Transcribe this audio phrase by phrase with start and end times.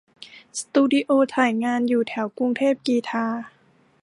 [0.59, 3.25] สตูดิโอถ่ายงานอยู่แถวกรุงเทพกรีฑา